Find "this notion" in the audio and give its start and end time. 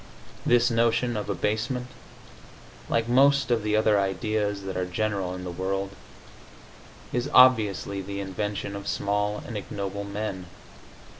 0.47-1.15